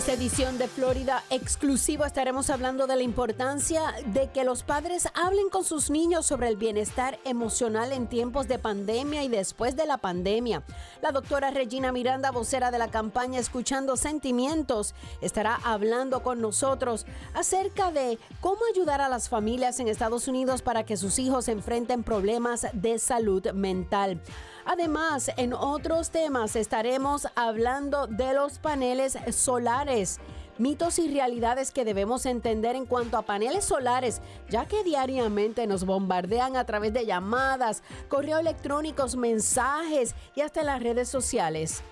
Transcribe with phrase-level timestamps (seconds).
[0.00, 5.50] esta edición de Florida exclusivo estaremos hablando de la importancia de que los padres hablen
[5.50, 9.98] con sus niños sobre el bienestar emocional en tiempos de pandemia y después de la
[9.98, 10.62] pandemia.
[11.02, 17.04] La doctora Regina Miranda, vocera de la campaña Escuchando Sentimientos, estará hablando con nosotros
[17.34, 22.04] acerca de cómo ayudar a las familias en Estados Unidos para que sus hijos enfrenten
[22.04, 24.18] problemas de salud mental.
[24.64, 30.20] Además, en otros temas estaremos hablando de los paneles solares
[30.60, 35.86] mitos y realidades que debemos entender en cuanto a paneles solares, ya que diariamente nos
[35.86, 41.82] bombardean a través de llamadas, correos electrónicos, mensajes y hasta las redes sociales.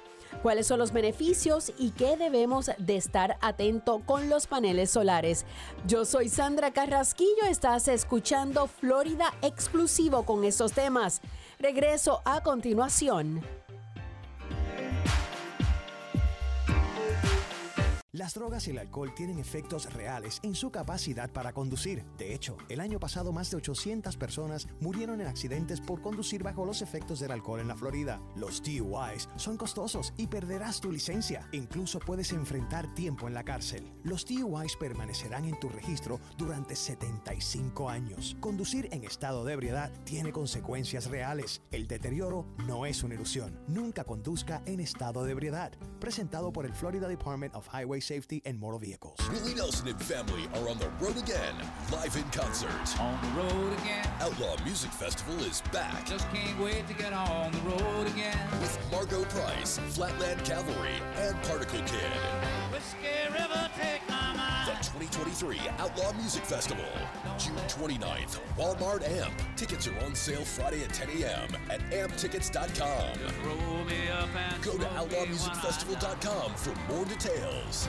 [0.42, 5.46] ¿Cuáles son los beneficios y qué debemos de estar atento con los paneles solares?
[5.86, 11.22] Yo soy Sandra Carrasquillo, estás escuchando Florida exclusivo con estos temas.
[11.60, 13.57] Regreso a continuación.
[18.12, 22.06] Las drogas y el alcohol tienen efectos reales en su capacidad para conducir.
[22.16, 26.64] De hecho, el año pasado más de 800 personas murieron en accidentes por conducir bajo
[26.64, 28.18] los efectos del alcohol en la Florida.
[28.34, 31.50] Los DUIs son costosos y perderás tu licencia.
[31.52, 33.92] Incluso puedes enfrentar tiempo en la cárcel.
[34.04, 38.38] Los DUIs permanecerán en tu registro durante 75 años.
[38.40, 41.60] Conducir en estado de ebriedad tiene consecuencias reales.
[41.70, 43.60] El deterioro no es una ilusión.
[43.66, 45.72] Nunca conduzca en estado de ebriedad.
[46.00, 49.18] Presentado por el Florida Department of Highway safety and motor vehicles.
[49.30, 51.54] Willie Nelson and family are on the road again,
[51.92, 53.00] live in concert.
[53.00, 54.06] On the road again.
[54.20, 56.06] Outlaw Music Festival is back.
[56.06, 58.38] Just can't wait to get on the road again.
[58.60, 62.12] With Margot Price, Flatland Cavalry, and Particle Kid.
[62.72, 63.97] Whiskey River, take my mind.
[63.97, 63.97] The
[64.98, 66.84] 2023 Outlaw Music Festival,
[67.38, 69.32] June 29th, Walmart AMP.
[69.56, 71.48] Tickets are on sale Friday at 10 a.m.
[71.70, 73.18] at amptickets.com.
[73.18, 77.88] Just roll me up and Go to smoke me one outlawmusicfestival.com for more details.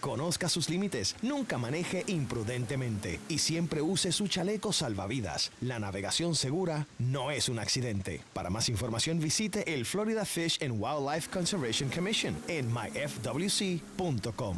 [0.00, 5.52] Conozca sus límites, nunca maneje imprudentemente y siempre use su chaleco salvavidas.
[5.60, 8.22] La navegación segura no es un accidente.
[8.32, 14.56] Para más información visite el Florida Fish and Wildlife Conservation Commission en myfwc.com.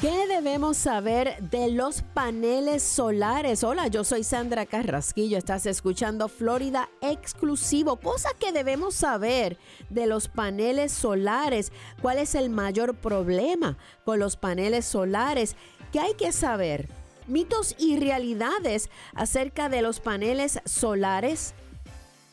[0.00, 3.64] ¿Qué debemos saber de los paneles solares?
[3.64, 7.96] Hola, yo soy Sandra Carrasquillo, estás escuchando Florida Exclusivo.
[7.96, 9.56] Cosas que debemos saber
[9.88, 11.72] de los paneles solares.
[12.02, 15.56] ¿Cuál es el mayor problema con los paneles solares?
[15.92, 16.90] ¿Qué hay que saber?
[17.26, 21.54] Mitos y realidades acerca de los paneles solares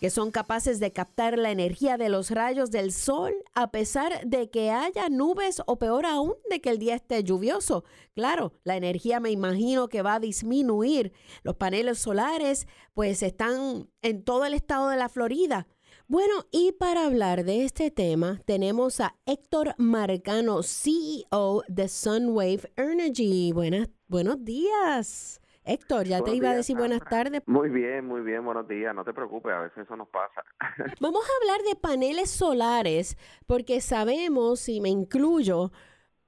[0.03, 4.50] que son capaces de captar la energía de los rayos del sol a pesar de
[4.50, 7.86] que haya nubes o peor aún de que el día esté lluvioso.
[8.14, 11.14] Claro, la energía me imagino que va a disminuir.
[11.44, 15.68] Los paneles solares pues están en todo el estado de la Florida.
[16.09, 23.53] Bueno, y para hablar de este tema tenemos a Héctor Marcano, CEO de Sunwave Energy.
[23.53, 25.40] Buenas, buenos días.
[25.66, 27.41] Héctor, ya te iba a decir buenas tardes.
[27.46, 28.94] Muy bien, muy bien, buenos días.
[28.94, 30.44] No te preocupes, a veces eso nos pasa.
[31.00, 35.72] Vamos a hablar de paneles solares porque sabemos, y me incluyo,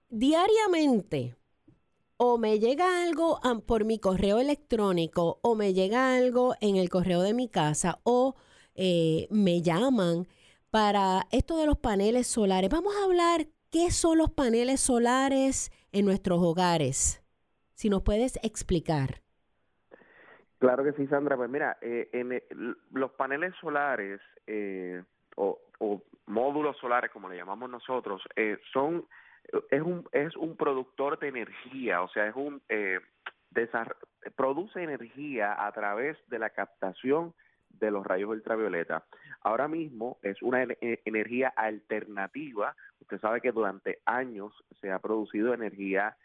[0.10, 1.36] diariamente
[2.18, 7.22] o me llega algo por mi correo electrónico o me llega algo en el correo
[7.22, 8.36] de mi casa o
[8.76, 10.28] eh, me llaman
[10.70, 12.70] para esto de los paneles solares.
[12.70, 17.22] Vamos a hablar qué son los paneles solares en nuestros hogares.
[17.74, 19.25] Si nos puedes explicar.
[20.60, 21.36] Claro que sí, Sandra.
[21.38, 25.04] Pues mira, eh, en el- los paneles solares eh,
[25.36, 25.60] o,
[26.28, 29.06] módulos solares, como le llamamos nosotros, eh, son
[29.70, 33.00] es un es un productor de energía, o sea, es un eh,
[34.36, 37.34] produce energía a través de la captación
[37.70, 39.06] de los rayos ultravioleta.
[39.42, 42.76] Ahora mismo es una eh, energía alternativa.
[43.02, 46.16] Usted sabe que durante años se ha producido energía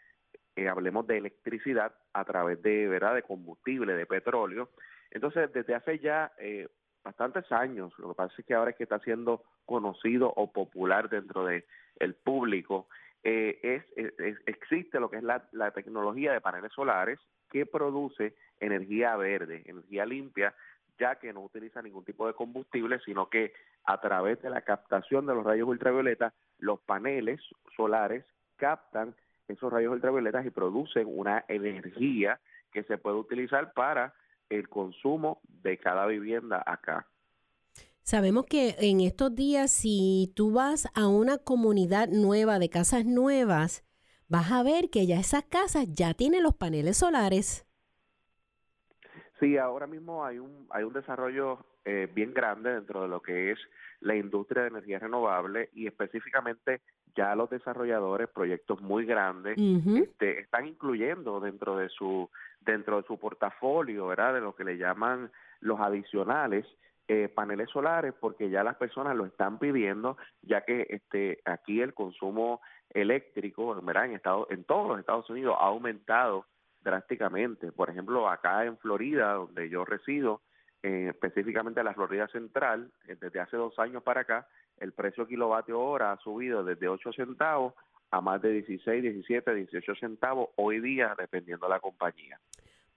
[0.61, 4.69] eh, hablemos de electricidad a través de verdad de combustible de petróleo.
[5.11, 6.67] Entonces desde hace ya eh,
[7.03, 11.09] bastantes años lo que pasa es que ahora es que está siendo conocido o popular
[11.09, 11.65] dentro de
[11.99, 12.87] el público
[13.23, 13.83] eh, es,
[14.19, 17.19] es- existe lo que es la, la tecnología de paneles solares
[17.49, 20.53] que produce energía verde, energía limpia,
[20.99, 23.53] ya que no utiliza ningún tipo de combustible, sino que
[23.85, 27.39] a través de la captación de los rayos ultravioletas, los paneles
[27.75, 28.23] solares
[28.57, 29.15] captan
[29.47, 32.39] esos rayos ultravioletas y producen una energía
[32.71, 34.13] que se puede utilizar para
[34.49, 37.07] el consumo de cada vivienda acá.
[38.03, 43.85] Sabemos que en estos días, si tú vas a una comunidad nueva de casas nuevas,
[44.27, 47.67] vas a ver que ya esas casas ya tienen los paneles solares.
[49.39, 53.51] Sí, ahora mismo hay un hay un desarrollo eh, bien grande dentro de lo que
[53.51, 53.59] es
[53.99, 56.81] la industria de energía renovable y específicamente
[57.15, 62.29] ya los desarrolladores proyectos muy grandes este, están incluyendo dentro de su
[62.61, 64.35] dentro de su portafolio, ¿verdad?
[64.35, 66.65] De lo que le llaman los adicionales
[67.07, 71.93] eh, paneles solares, porque ya las personas lo están pidiendo, ya que este aquí el
[71.93, 74.05] consumo eléctrico, ¿verdad?
[74.05, 76.45] En Estados, en todos los Estados Unidos ha aumentado
[76.81, 77.71] drásticamente.
[77.71, 80.41] Por ejemplo, acá en Florida, donde yo resido,
[80.83, 84.47] eh, específicamente en la Florida Central, eh, desde hace dos años para acá,
[84.81, 87.73] el precio kilovatio hora ha subido desde 8 centavos
[88.09, 92.39] a más de 16, 17, 18 centavos hoy día, dependiendo de la compañía.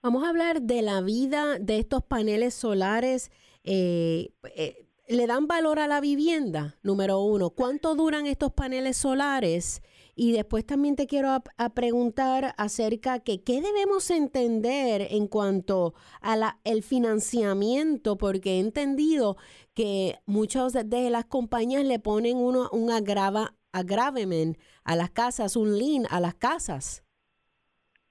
[0.01, 3.31] Vamos a hablar de la vida de estos paneles solares.
[3.63, 6.77] eh, eh, ¿Le dan valor a la vivienda?
[6.81, 9.83] Número uno, ¿cuánto duran estos paneles solares?
[10.15, 16.35] Y después también te quiero a, preguntar acerca que qué debemos entender en cuanto a
[16.35, 19.37] la, el financiamiento, porque he entendido
[19.75, 25.77] que muchas de las compañías le ponen uno un agrava, agravement a las casas, un
[25.77, 27.03] lien a las casas.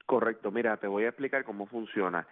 [0.06, 2.28] Correcto, mira, te voy a explicar cómo funciona.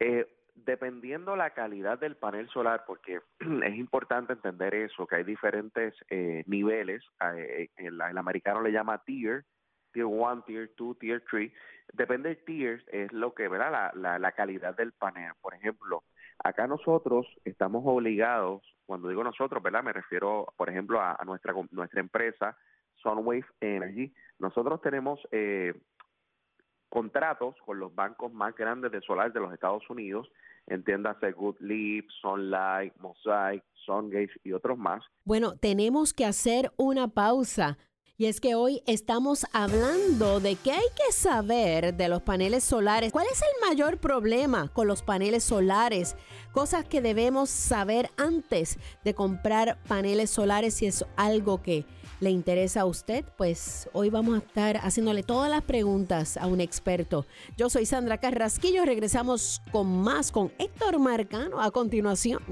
[0.00, 3.20] Eh, dependiendo la calidad del panel solar, porque
[3.64, 7.04] es importante entender eso, que hay diferentes eh, niveles,
[7.36, 9.44] eh, el, el americano le llama tier,
[9.92, 11.52] tier 1, tier 2, tier 3,
[11.92, 13.70] depende del tier, es lo que, ¿verdad?
[13.70, 15.32] La, la, la calidad del panel.
[15.42, 16.04] Por ejemplo,
[16.42, 19.82] acá nosotros estamos obligados, cuando digo nosotros, ¿verdad?
[19.82, 22.56] Me refiero, por ejemplo, a, nuestra, nuestra empresa,
[22.96, 24.12] Sunwave Energy.
[24.38, 25.74] Nosotros tenemos eh,
[26.88, 30.30] contratos con los bancos más grandes de solar de los Estados Unidos,
[30.66, 35.02] entiéndase Good Leap, Sunlight, Mosaic, Sungage y otros más.
[35.24, 37.78] Bueno, tenemos que hacer una pausa.
[38.20, 43.12] Y es que hoy estamos hablando de qué hay que saber de los paneles solares.
[43.12, 46.16] ¿Cuál es el mayor problema con los paneles solares?
[46.52, 51.86] Cosas que debemos saber antes de comprar paneles solares si es algo que
[52.20, 56.60] le interesa a usted, pues hoy vamos a estar haciéndole todas las preguntas a un
[56.60, 57.24] experto.
[57.56, 62.42] Yo soy Sandra Carrasquillo, regresamos con más con Héctor Marcano a continuación.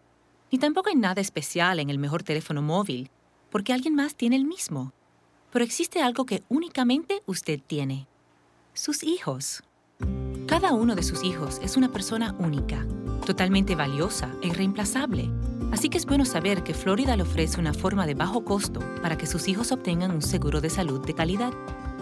[0.51, 3.11] Ni tampoco hay nada especial en el mejor teléfono móvil,
[3.51, 4.93] porque alguien más tiene el mismo.
[5.53, 8.07] Pero existe algo que únicamente usted tiene.
[8.75, 9.63] Sus hijos.
[10.47, 12.87] Cada uno de sus hijos es una persona única,
[13.27, 15.31] totalmente valiosa e irreemplazable.
[15.73, 19.19] Así que es bueno saber que Florida le ofrece una forma de bajo costo para
[19.19, 21.53] que sus hijos obtengan un seguro de salud de calidad.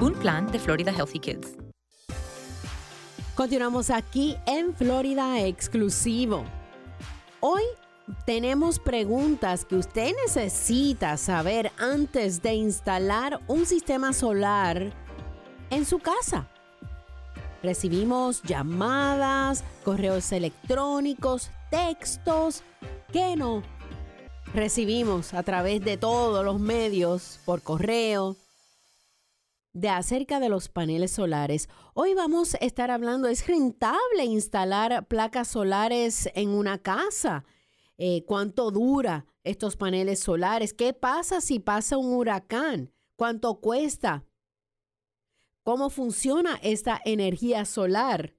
[0.00, 1.56] Un plan de Florida Healthy Kids.
[3.36, 6.44] Continuamos aquí en Florida Exclusivo.
[7.40, 7.62] Hoy
[8.26, 14.92] tenemos preguntas que usted necesita saber antes de instalar un sistema solar
[15.70, 16.48] en su casa.
[17.62, 22.62] Recibimos llamadas, correos electrónicos, textos
[23.12, 23.62] que no
[24.54, 28.36] recibimos a través de todos los medios, por correo,
[29.74, 31.68] de acerca de los paneles solares.
[31.94, 37.44] Hoy vamos a estar hablando, ¿es rentable instalar placas solares en una casa?
[37.98, 40.72] Eh, ¿Cuánto dura estos paneles solares?
[40.72, 42.92] ¿Qué pasa si pasa un huracán?
[43.16, 44.24] ¿Cuánto cuesta?
[45.64, 48.34] ¿Cómo funciona esta energía solar?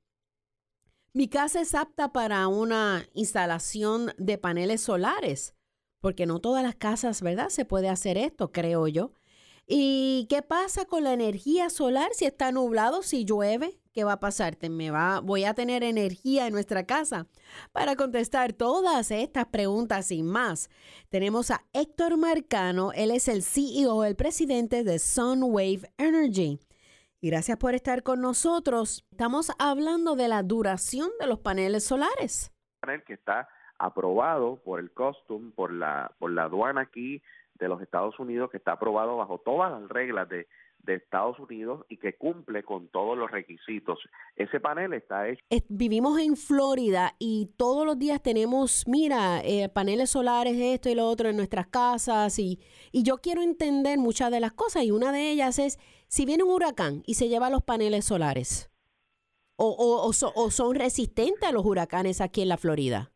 [1.11, 5.53] Mi casa es apta para una instalación de paneles solares,
[5.99, 7.49] porque no todas las casas, ¿verdad?
[7.49, 9.11] Se puede hacer esto, creo yo.
[9.67, 13.79] ¿Y qué pasa con la energía solar si está nublado, si llueve?
[13.93, 14.57] ¿Qué va a pasar?
[14.69, 17.25] ¿Me va, ¿Voy a tener energía en nuestra casa?
[17.71, 20.69] Para contestar todas estas preguntas y más,
[21.09, 22.91] tenemos a Héctor Marcano.
[22.91, 26.59] Él es el CEO, el presidente de Sunwave Energy.
[27.19, 29.03] Gracias por estar con nosotros.
[29.09, 32.51] Estamos hablando de la duración de los paneles solares.
[32.81, 37.23] Panel que está aprobado por el Custom, por la, por la aduana aquí
[37.55, 40.47] de los Estados Unidos, que está aprobado bajo todas las reglas de,
[40.85, 43.99] de Estados Unidos y que cumple con todos los requisitos.
[44.35, 45.43] Ese panel está hecho.
[45.69, 51.07] Vivimos en Florida y todos los días tenemos, mira, eh, paneles solares, esto y lo
[51.07, 52.59] otro en nuestras casas y,
[52.91, 56.43] y yo quiero entender muchas de las cosas y una de ellas es si viene
[56.43, 58.69] un huracán y se lleva los paneles solares
[59.57, 63.11] o, o, o son resistentes a los huracanes aquí en la Florida.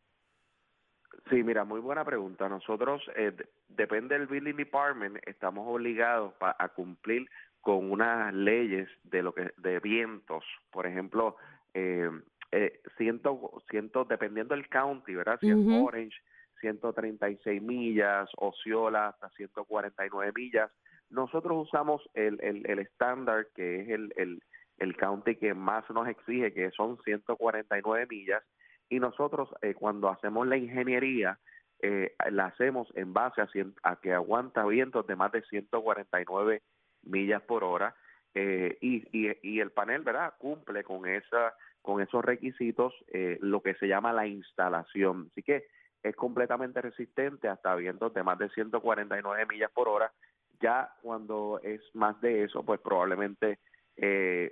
[1.30, 2.48] Sí, mira, muy buena pregunta.
[2.48, 3.32] Nosotros, eh,
[3.68, 7.28] depende del Building Department, estamos obligados a cumplir
[7.60, 11.36] con unas leyes de lo que de vientos, por ejemplo,
[11.74, 12.10] eh,
[12.52, 15.38] eh, ciento, ciento, dependiendo del county, ¿verdad?
[15.40, 16.16] Si es Orange,
[16.60, 20.70] 136 millas, Osceola hasta 149 millas.
[21.10, 24.42] Nosotros usamos el, el, el estándar que es el, el,
[24.78, 28.42] el county que más nos exige, que son 149 millas,
[28.90, 31.38] y nosotros eh, cuando hacemos la ingeniería,
[31.80, 33.40] eh, la hacemos en base
[33.82, 36.62] a, que aguanta vientos de más de 149
[37.04, 37.94] millas por hora
[38.34, 40.34] eh, y, y, y, el panel, ¿verdad?
[40.38, 45.28] Cumple con esa con esos requisitos eh, lo que se llama la instalación.
[45.30, 45.66] Así que
[46.02, 50.12] es completamente resistente hasta vientos de más de 149 millas por hora.
[50.60, 53.58] Ya cuando es más de eso, pues probablemente
[53.96, 54.50] eh,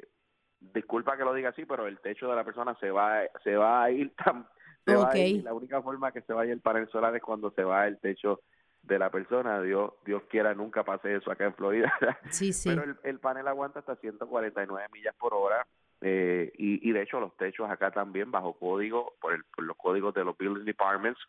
[0.60, 3.84] disculpa que lo diga así, pero el techo de la persona se va se va
[3.84, 4.46] a ir tan
[4.84, 7.50] se va a ir, la única forma que se vaya el panel solar es cuando
[7.50, 8.40] se va el techo
[8.82, 9.60] de la persona.
[9.60, 11.92] Dios Dios quiera nunca pase eso acá en Florida.
[12.30, 12.70] Sí, sí.
[12.70, 15.66] Pero el, panel aguanta hasta 149 millas por hora
[16.00, 19.76] eh, y, y de hecho los techos acá también bajo código por, el, por los
[19.76, 21.20] códigos de los building departments.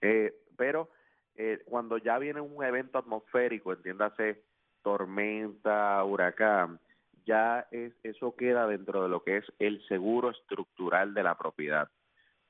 [0.00, 0.90] Eh, pero
[1.36, 4.42] eh, cuando ya viene un evento atmosférico, entiéndase
[4.82, 6.78] tormenta, huracán,
[7.26, 11.88] ya es, eso queda dentro de lo que es el seguro estructural de la propiedad.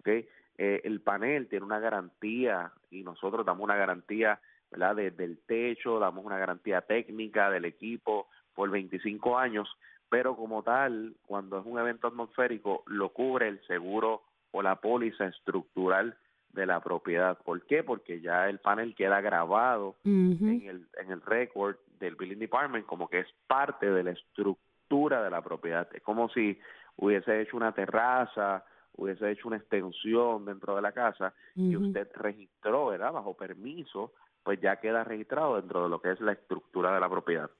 [0.01, 0.29] ¿okay?
[0.59, 4.41] Eh, el panel tiene una garantía y nosotros damos una garantía
[4.75, 4.97] ¿verdad?
[4.97, 9.69] Desde el techo, damos una garantía técnica del equipo por 25 años,
[10.09, 15.27] pero como tal, cuando es un evento atmosférico, lo cubre el seguro o la póliza
[15.27, 16.17] estructural
[16.53, 17.39] de la propiedad.
[17.39, 17.85] ¿Por qué?
[17.85, 23.09] Porque ya el panel queda grabado en el en el récord del Building Department como
[23.09, 25.89] que es parte de la estructura de la propiedad.
[25.95, 26.59] Es como si
[26.97, 28.65] hubiese hecho una terraza,
[28.97, 33.13] hubiese hecho una extensión dentro de la casa y usted registró, ¿verdad?
[33.13, 37.09] Bajo permiso, pues ya queda registrado dentro de lo que es la estructura de la
[37.09, 37.51] propiedad.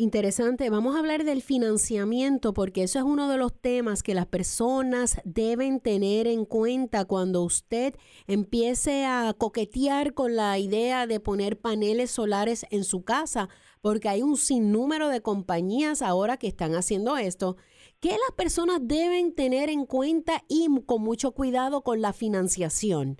[0.00, 0.70] Interesante.
[0.70, 5.20] Vamos a hablar del financiamiento porque eso es uno de los temas que las personas
[5.24, 7.96] deben tener en cuenta cuando usted
[8.28, 13.48] empiece a coquetear con la idea de poner paneles solares en su casa,
[13.82, 17.56] porque hay un sinnúmero de compañías ahora que están haciendo esto.
[18.00, 23.16] ¿Qué las personas deben tener en cuenta y con mucho cuidado con la financiación?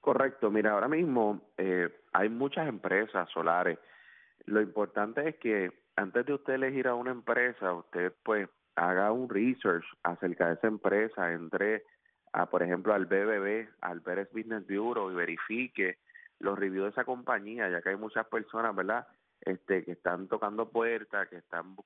[0.00, 0.50] Correcto.
[0.50, 3.78] Mira, ahora mismo eh, hay muchas empresas solares
[4.48, 9.28] lo importante es que antes de usted elegir a una empresa, usted pues haga un
[9.28, 11.84] research acerca de esa empresa, entre
[12.32, 15.98] a, por ejemplo, al BBB, al Beres Business Bureau y verifique
[16.40, 19.06] los reviews de esa compañía, ya que hay muchas personas, ¿verdad?
[19.40, 21.76] Este, que están tocando puertas, que están,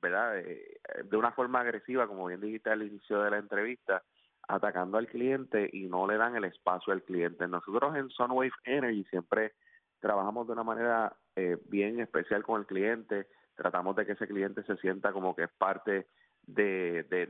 [0.00, 0.38] ¿verdad?
[0.38, 4.02] Eh, de una forma agresiva, como bien dijiste al inicio de la entrevista,
[4.48, 7.46] atacando al cliente y no le dan el espacio al cliente.
[7.46, 9.52] Nosotros en Sunwave Energy siempre
[10.00, 14.62] trabajamos de una manera eh, bien especial con el cliente, tratamos de que ese cliente
[14.64, 16.06] se sienta como que es parte
[16.42, 17.28] de, de,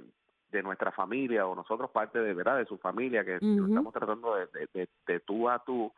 [0.50, 3.66] de nuestra familia o nosotros parte de verdad de su familia que Ujú.
[3.68, 5.92] estamos tratando de, de, de- de tú a tú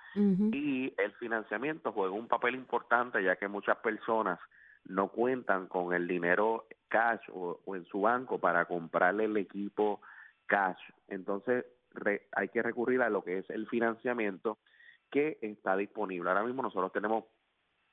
[0.52, 4.38] y el financiamiento juega un papel importante ya que muchas personas
[4.85, 10.00] no cuentan con el dinero cash o, o en su banco para comprarle el equipo
[10.47, 10.80] cash.
[11.09, 14.59] Entonces re- hay que recurrir a lo que es el financiamiento
[15.11, 16.28] que está disponible.
[16.30, 17.25] Ahora mismo nosotros tenemos,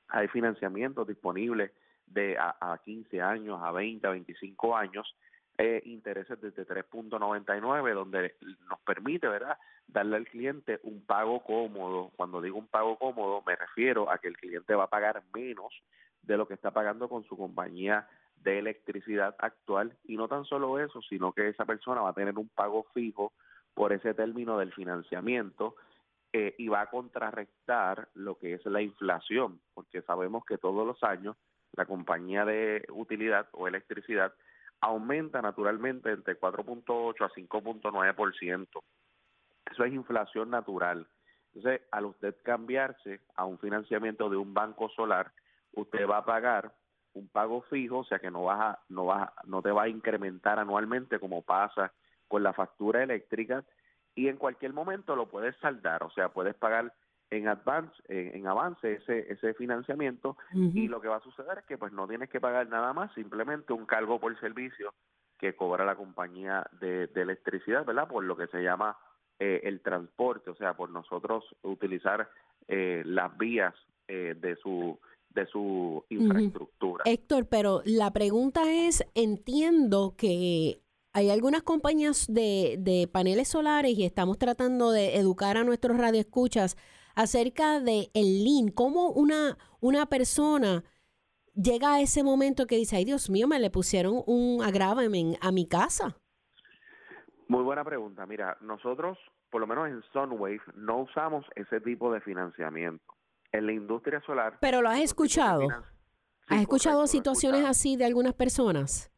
[0.08, 1.70] hay financiamientos disponibles
[2.06, 5.14] de a, a 15 años, a 20, a 25 años,
[5.62, 8.34] eh, intereses desde 3.99, donde
[8.70, 12.12] nos permite, ¿verdad?, darle al cliente un pago cómodo.
[12.16, 15.74] Cuando digo un pago cómodo, me refiero a que el cliente va a pagar menos
[16.22, 20.78] de lo que está pagando con su compañía de electricidad actual y no tan solo
[20.78, 23.34] eso, sino que esa persona va a tener un pago fijo
[23.74, 25.76] por ese término del financiamiento
[26.32, 31.02] eh, y va a contrarrestar lo que es la inflación, porque sabemos que todos los
[31.02, 31.36] años
[31.72, 34.32] la compañía de utilidad o electricidad
[34.80, 38.68] aumenta naturalmente entre 4.8 a 5.9%.
[39.70, 41.06] Eso es inflación natural.
[41.54, 45.32] Entonces, al usted cambiarse a un financiamiento de un banco solar,
[45.72, 46.72] usted va a pagar
[47.12, 49.88] un pago fijo, o sea que no vas a, no vas no te va a
[49.88, 51.92] incrementar anualmente como pasa
[52.28, 53.64] con la factura eléctrica
[54.14, 56.92] y en cualquier momento lo puedes saldar, o sea, puedes pagar
[57.30, 61.64] en advance, en, en avance ese ese financiamiento y lo que va a suceder es
[61.64, 64.92] que pues no tienes que pagar nada más, simplemente un cargo por servicio
[65.38, 68.08] que cobra la compañía de, de electricidad, ¿verdad?
[68.08, 68.98] Por lo que se llama
[69.38, 72.28] eh, el transporte, o sea, por nosotros utilizar
[72.68, 73.74] eh, las vías
[74.06, 74.98] eh, de su
[75.30, 77.04] de su infraestructura.
[77.06, 80.80] Héctor, pero la pregunta es, entiendo que
[81.12, 86.76] hay algunas compañías de, de paneles solares y estamos tratando de educar a nuestros radioescuchas
[87.20, 90.84] acerca de el lean, cómo una, una persona
[91.54, 95.52] llega a ese momento que dice, ay Dios mío, me le pusieron un agravamen a
[95.52, 96.16] mi casa.
[97.48, 98.26] Muy buena pregunta.
[98.26, 99.18] Mira, nosotros,
[99.50, 103.04] por lo menos en Sunwave, no usamos ese tipo de financiamiento.
[103.52, 104.58] En la industria solar.
[104.60, 105.66] Pero lo has escuchado.
[106.46, 107.70] ¿Has escuchado correcto, situaciones escuchado.
[107.70, 109.10] así de algunas personas?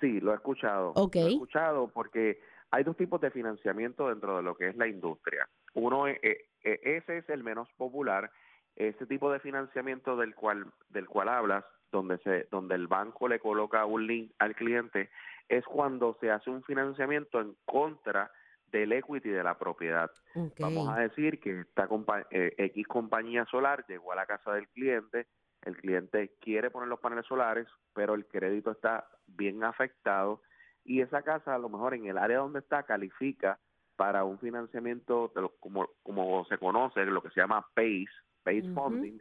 [0.00, 0.92] Sí, lo he escuchado.
[0.96, 1.14] Ok.
[1.14, 2.40] Lo he escuchado porque
[2.72, 5.48] hay dos tipos de financiamiento dentro de lo que es la industria.
[5.74, 8.30] Uno, es- eh, eh, ese es el menos popular,
[8.76, 13.40] ese tipo de financiamiento del cual del cual hablas, donde se donde el banco le
[13.40, 15.10] coloca un link al cliente,
[15.48, 18.30] es cuando se hace un financiamiento en contra
[18.66, 20.10] del equity de la propiedad.
[20.60, 24.68] Vamos a decir que esta compa- eh, X compañía solar llegó a la casa del
[24.68, 25.26] cliente,
[25.62, 30.42] el cliente quiere poner los paneles solares, pero el crédito está bien afectado
[30.84, 33.58] y esa casa a lo mejor en el área donde está califica
[34.00, 38.06] para un financiamiento de lo- como, como se conoce, lo que se llama PACE,
[38.42, 39.18] PACE Funding,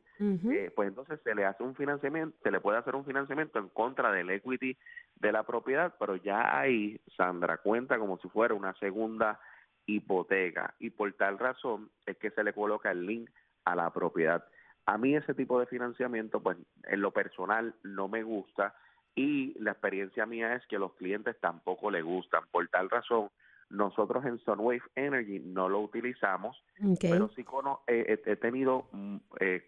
[0.53, 3.67] eh, pues entonces se le hace un financiamiento, se le puede hacer un financiamiento en
[3.67, 4.77] contra del equity
[5.15, 9.37] de la propiedad, pero ya ahí, Sandra, cuenta como si fuera una segunda
[9.85, 13.29] hipoteca y por tal razón es que se le coloca el link
[13.65, 14.45] a la propiedad.
[14.85, 18.73] A mí ese tipo de financiamiento, pues en lo personal no me gusta
[19.13, 22.43] y la experiencia mía es que los clientes tampoco le gustan.
[22.49, 23.29] Por tal razón,
[23.69, 26.61] nosotros en Sunwave Energy no lo utilizamos,
[27.09, 29.67] pero sí cono- eh, he, he tenido mm, eh,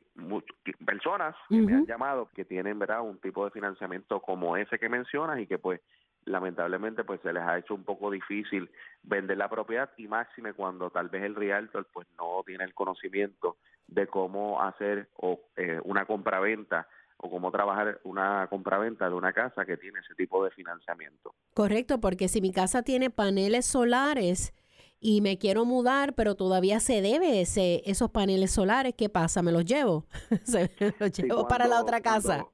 [0.64, 4.80] que- personas que me han llamado que tienen verdad un tipo de financiamiento como ese
[4.80, 5.82] que mencionas y que pues
[6.26, 8.70] lamentablemente pues se les ha hecho un poco difícil
[9.04, 13.58] vender la propiedad y máxime cuando tal vez el realtor pues no tiene el conocimiento
[13.88, 16.88] de cómo hacer o eh, una compraventa
[17.22, 21.36] o cómo trabajar una compraventa de una casa que tiene ese tipo de financiamiento.
[21.54, 24.54] Correcto, porque si mi casa tiene paneles solares
[25.00, 29.42] y me quiero mudar, pero todavía se debe ese, esos paneles solares, ¿qué pasa?
[29.44, 30.08] ¿Me los llevo?
[30.44, 32.48] Se me los Sí, llevo para la otra casa.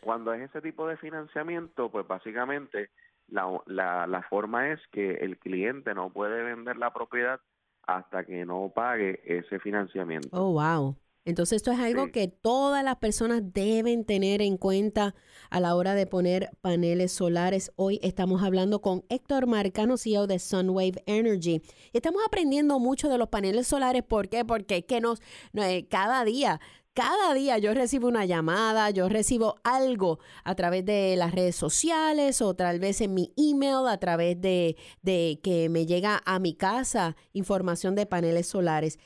[0.00, 2.90] Cuando, cuando es ese tipo de financiamiento, pues básicamente
[3.28, 7.40] la, la, la forma es que el cliente no puede vender la propiedad
[7.82, 10.28] hasta que no pague ese financiamiento.
[10.30, 10.96] Oh, wow.
[11.30, 12.12] Entonces esto es algo Sí.
[12.12, 15.14] que todas las personas deben tener en cuenta
[15.48, 17.72] a la hora de poner paneles solares.
[17.76, 21.62] Hoy estamos hablando con Héctor Marcano, CEO de Sunwave Energy.
[21.92, 24.02] Estamos aprendiendo mucho de los paneles solares.
[24.02, 24.44] ¿Por qué?
[24.44, 25.20] Porque es que nos,
[25.52, 26.60] no, eh, cada día
[26.92, 32.42] cada día yo recibo una llamada, yo recibo algo a través de las redes sociales
[32.42, 36.52] o tal vez en mi email, a través de, de que me llega a mi
[36.52, 38.98] casa información de paneles solares.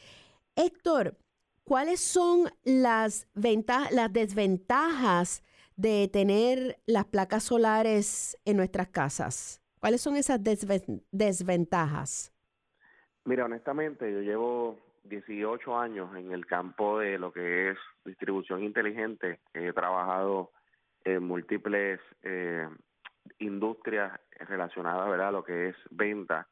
[0.56, 1.18] Héctor,
[1.64, 5.42] ¿cuáles son las, venta- las desventajas
[5.76, 9.60] de tener las placas solares en nuestras casas?
[9.80, 12.32] ¿Cuáles son esas desven- desventajas?
[13.24, 19.40] Mira, honestamente, yo llevo 18 años en el campo de lo que es distribución inteligente.
[19.52, 20.52] He trabajado
[21.04, 22.68] en múltiples eh,
[23.38, 25.28] industrias relacionadas ¿verdad?
[25.28, 26.46] a lo que es venta.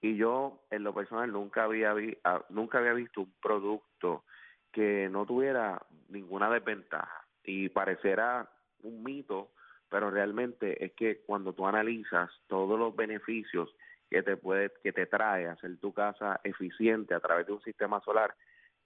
[0.00, 4.24] Y yo, en lo personal, nunca había, ah, nunca había visto un producto
[4.76, 7.24] que no tuviera ninguna desventaja.
[7.42, 8.46] Y parecerá
[8.82, 9.52] un mito,
[9.88, 13.74] pero realmente es que cuando tú analizas todos los beneficios
[14.10, 18.02] que te puede, que te trae hacer tu casa eficiente a través de un sistema
[18.02, 18.34] solar,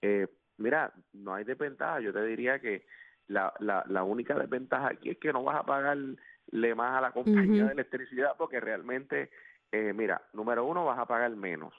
[0.01, 1.99] eh, mira, no hay desventaja.
[1.99, 2.85] Yo te diría que
[3.27, 6.15] la, la, la única desventaja aquí es que no vas a pagarle
[6.73, 9.29] más a la compañía de electricidad porque realmente,
[9.73, 11.73] eh, mira, número uno, vas a pagar menos.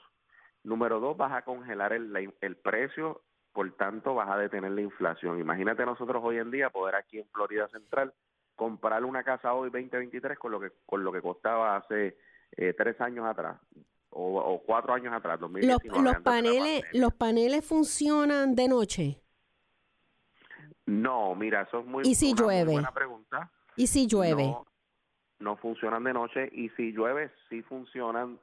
[0.63, 5.39] Número dos, vas a congelar el, el precio, por tanto, vas a detener la inflación.
[5.39, 8.13] Imagínate nosotros hoy en día poder aquí en Florida Central
[8.55, 12.17] comprar una casa hoy 2023 con lo que con lo que costaba hace
[12.55, 13.57] eh, tres años atrás
[14.09, 15.39] o, cuatro años atrás.
[15.39, 15.51] los,
[15.83, 19.19] los paneles los paneles funcionan de noche.
[20.85, 22.73] No, mira, eso es muy, ¿Y si llueve?
[22.73, 23.49] buena pregunta.
[23.75, 24.43] ¿Y si llueve?
[24.43, 24.65] No,
[25.39, 28.39] no funcionan de noche y si llueve sí funcionan.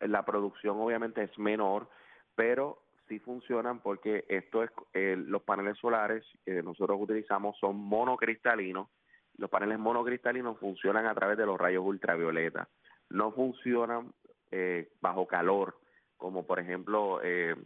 [0.00, 1.88] La producción obviamente es menor,
[2.34, 8.88] pero sí funcionan porque esto es eh, los paneles solares que nosotros utilizamos son monocristalinos.
[9.36, 12.68] Los paneles monocristalinos funcionan a través de los rayos ultravioleta.
[13.10, 14.12] No funcionan
[14.50, 15.78] eh, bajo calor,
[16.16, 17.56] como por ejemplo eh,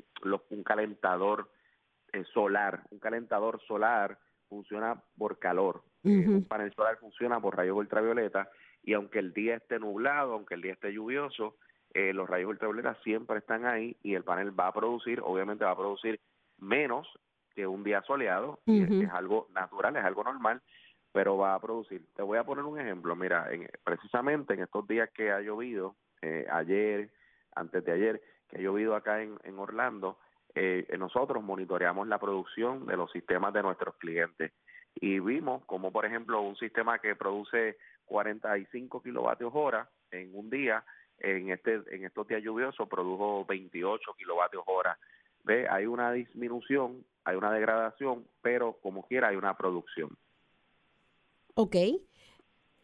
[0.50, 1.50] un calentador
[2.12, 2.82] eh, solar.
[2.90, 4.18] Un calentador solar
[4.48, 5.82] funciona por calor.
[6.04, 8.48] Un panel solar funciona por rayos ultravioleta
[8.84, 11.56] y aunque el día esté nublado, aunque el día esté lluvioso,
[12.12, 15.76] los rayos ultravioleta siempre están ahí y el panel va a producir, obviamente va a
[15.76, 16.20] producir
[16.58, 17.08] menos
[17.54, 20.60] que un día soleado, y es, algo natural, es algo normal,
[21.10, 22.04] pero va a producir.
[22.14, 23.48] Te voy a poner un ejemplo, mira,
[23.82, 27.08] precisamente en estos días que ha llovido, eh, ayer,
[27.54, 30.18] antes de ayer, que ha llovido acá en, Orlando,
[30.54, 34.52] eh, nosotros monitoreamos la producción de los sistemas de nuestros clientes
[34.98, 40.84] y vimos como por ejemplo un sistema que produce 45 kilovatios hora en un día
[41.18, 44.98] en este en estos días lluviosos produjo 28 kilovatios hora
[45.44, 50.16] ve hay una disminución hay una degradación pero como quiera hay una producción
[51.58, 51.74] Ok.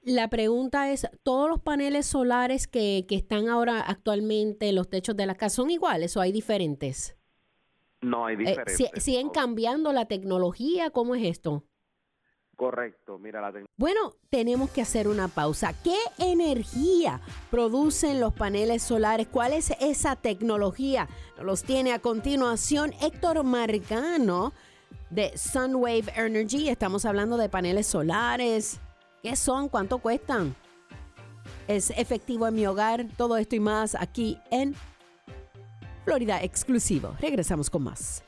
[0.05, 5.15] La pregunta es, ¿todos los paneles solares que, que están ahora actualmente en los techos
[5.17, 7.17] de la casa son iguales o hay diferentes?
[8.01, 8.77] No, hay Eh, diferentes.
[8.77, 10.91] si- ¿Siguen cambiando la tecnología?
[10.91, 11.65] ¿Cómo es esto?
[12.57, 13.75] Correcto, mira la tecnología.
[13.77, 15.75] Bueno, tenemos que hacer una pausa.
[15.83, 19.27] ¿Qué energía producen los paneles solares?
[19.29, 21.09] ¿Cuál es esa tecnología?
[21.41, 24.53] Los tiene a continuación Héctor Marcano
[25.11, 26.69] de Sunwave Energy.
[26.69, 28.81] Estamos hablando de paneles solares.
[29.23, 29.69] ¿Qué son?
[29.69, 30.55] ¿Cuánto cuestan?
[31.69, 33.07] ¿Es efectivo en mi hogar?
[33.17, 34.75] Todo esto y más aquí en
[36.05, 37.17] Florida Exclusivo.
[37.21, 38.23] Regresamos con más.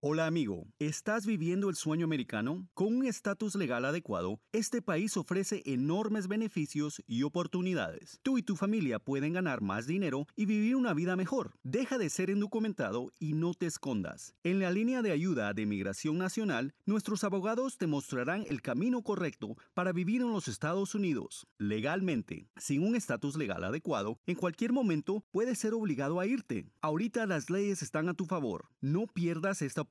[0.00, 2.68] Hola amigo, ¿estás viviendo el sueño americano?
[2.74, 8.20] Con un estatus legal adecuado, este país ofrece enormes beneficios y oportunidades.
[8.22, 11.58] Tú y tu familia pueden ganar más dinero y vivir una vida mejor.
[11.64, 14.36] Deja de ser indocumentado y no te escondas.
[14.44, 19.56] En la línea de ayuda de Migración Nacional, nuestros abogados te mostrarán el camino correcto
[19.74, 22.46] para vivir en los Estados Unidos legalmente.
[22.56, 26.70] Sin un estatus legal adecuado, en cualquier momento puedes ser obligado a irte.
[26.82, 28.68] Ahorita las leyes están a tu favor.
[28.80, 29.87] No pierdas esta oportunidad.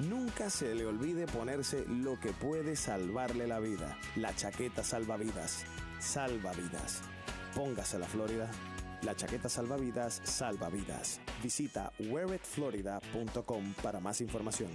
[0.08, 3.98] nunca se le olvide ponerse lo que puede salvarle la vida.
[4.14, 5.64] La chaqueta salvavidas.
[5.98, 7.02] Salvavidas.
[7.54, 8.48] Póngase la Florida.
[9.02, 11.20] La chaqueta salvavidas salva vidas.
[11.42, 14.70] Visita wearitflorida.com para más información.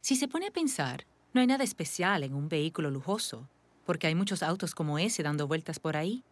[0.00, 3.48] Si se pone a pensar, no hay nada especial en un vehículo lujoso,
[3.86, 6.22] porque hay muchos autos como ese dando vueltas por ahí.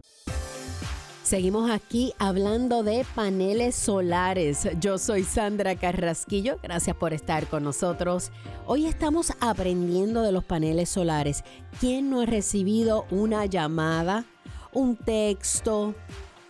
[1.23, 4.69] Seguimos aquí hablando de paneles solares.
[4.79, 6.59] Yo soy Sandra Carrasquillo.
[6.61, 8.31] Gracias por estar con nosotros.
[8.67, 11.43] Hoy estamos aprendiendo de los paneles solares.
[11.79, 14.25] ¿Quién no ha recibido una llamada,
[14.73, 15.95] un texto,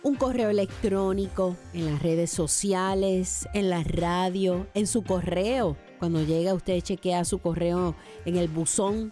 [0.04, 5.76] un correo electrónico en las redes sociales, en la radio, en su correo?
[5.98, 9.10] Cuando llega usted chequea su correo en el buzón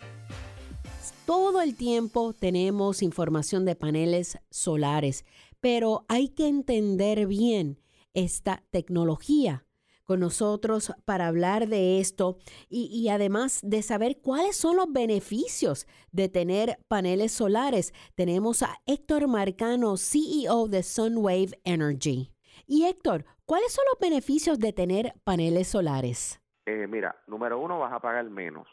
[1.25, 5.25] todo el tiempo tenemos información de paneles solares,
[5.61, 7.79] pero hay que entender bien
[8.13, 9.65] esta tecnología
[10.05, 12.38] con nosotros para hablar de esto
[12.69, 17.93] y, además de saber cuáles son los beneficios de tener paneles solares.
[18.15, 22.31] Tenemos a Héctor Marcano, CEO de Sunwave Energy.
[22.67, 26.41] Y Héctor, ¿cuáles son los beneficios de tener paneles solares?
[26.67, 28.69] Eh, mira, número uno, vas a pagar menos.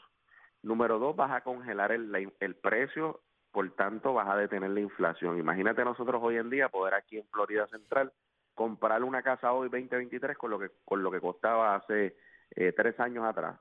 [0.61, 5.39] Número dos, vas a congelar el, el precio, por tanto vas a detener la inflación.
[5.39, 8.11] Imagínate nosotros hoy en día poder aquí en Florida Central
[8.59, 12.17] comprar una casa hoy 2023 con lo que con lo que costaba hace
[12.51, 13.57] eh, tres años atrás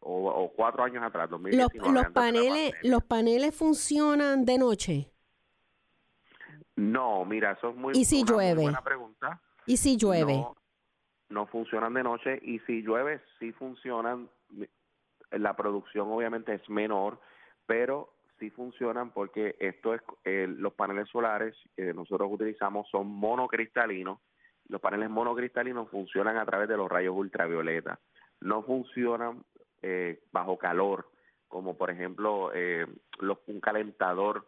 [0.00, 1.92] o, o cuatro años atrás, Los, 2019.
[1.92, 5.12] los la paneles, los paneles funcionan de noche.
[6.74, 8.62] No, mira, eso es muy, ¿Y si una muy llueve?
[8.62, 9.40] buena pregunta.
[9.66, 10.38] ¿Y si llueve?
[10.38, 10.56] No,
[11.28, 14.28] no funcionan de noche y si llueve sí funcionan.
[15.30, 17.20] La producción obviamente es menor,
[17.66, 24.18] pero sí funcionan porque esto es eh, los paneles solares que nosotros utilizamos son monocristalinos.
[24.70, 27.98] Los paneles monocristalinos funcionan a través de los rayos ultravioleta.
[28.40, 29.42] No funcionan
[29.82, 31.08] eh, bajo calor,
[31.48, 32.86] como por ejemplo eh,
[33.18, 34.46] los- un calentador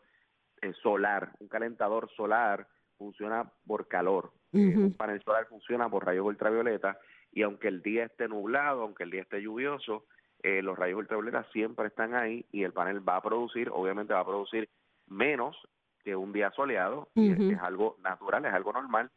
[0.60, 1.32] eh, solar.
[1.40, 2.66] Un calentador solar
[2.98, 4.30] funciona por calor.
[4.52, 6.98] Eh, un panel solar funciona por rayos ultravioleta
[7.32, 10.04] y aunque el día esté nublado, aunque el día esté lluvioso,
[10.42, 14.20] eh, los rayos ultravioleta siempre están ahí y el panel va a producir, obviamente va
[14.20, 14.68] a producir
[15.08, 15.56] menos
[16.04, 19.10] que un día soleado, y es- es, algo natural, es algo normal,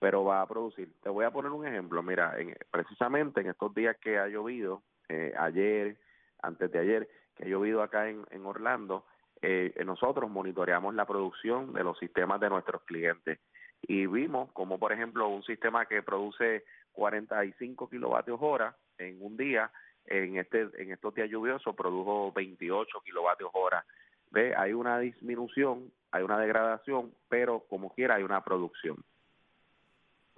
[0.00, 0.92] pero va a producir.
[1.02, 4.82] Te voy a poner un ejemplo, mira, en- precisamente en estos días que ha llovido,
[5.08, 5.96] eh, ayer,
[6.42, 9.04] antes de ayer, que ha llovido acá en, Orlando,
[9.42, 13.38] eh, nosotros monitoreamos la producción de los sistemas de nuestros clientes.
[13.82, 19.70] Y vimos como por ejemplo un sistema que produce 45 kilovatios hora en un día
[20.06, 23.84] en este en estos días lluviosos produjo 28 kilovatios hora.
[24.30, 28.96] Ve hay una disminución hay una degradación pero como quiera hay una producción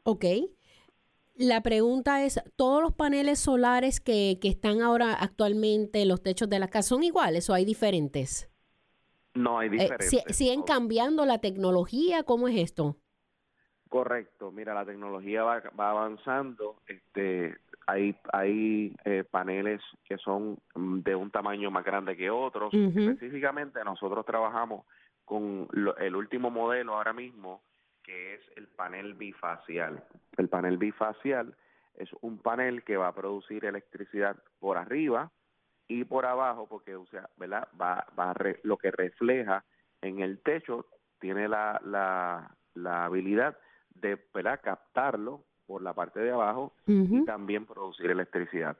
[0.05, 0.25] Ok.
[1.35, 6.49] La pregunta es, ¿todos los paneles solares que, que están ahora actualmente en los techos
[6.49, 8.49] de la casa son iguales o hay diferentes?
[9.35, 12.23] no hay Eh, diferencia si- ¿Siguen cambiando la tecnología?
[12.23, 12.99] ¿Cómo es esto?
[13.89, 21.01] Correcto, mira, la tecnología va, va avanzando, este, hay hay eh, paneles que son mm,
[21.01, 22.73] de un tamaño más grande que otros.
[22.75, 24.87] Específicamente nosotros trabajamos
[25.25, 27.63] con lo- el último modelo ahora mismo
[28.03, 30.05] que es el panel bifacial.
[30.37, 31.57] El panel bifacial
[31.95, 35.31] es un panel que va a producir electricidad por arriba
[35.89, 37.69] y por abajo porque o sea, ¿verdad?
[37.81, 39.65] Va, va re- lo que refleja
[40.01, 40.87] en el techo
[41.21, 43.57] tiene la, la, la habilidad
[43.95, 44.61] de ¿verdad?
[44.63, 48.77] captarlo por la parte de abajo y también producir electricidad.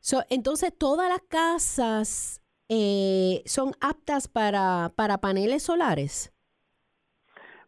[0.00, 6.33] So, entonces, todas las casas eh, son aptas para, para paneles solares.